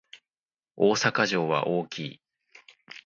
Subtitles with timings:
[0.77, 2.21] 大阪城は大きい